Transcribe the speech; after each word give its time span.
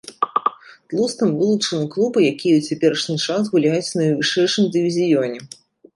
Тлустым 0.93 1.29
вылучаны 1.41 1.85
клубы, 1.95 2.19
якія 2.31 2.55
ў 2.61 2.65
цяперашні 2.69 3.17
час 3.25 3.43
гуляюць 3.53 3.85
ў 3.91 3.95
найвышэйшым 4.03 4.63
дывізіёне. 4.79 5.39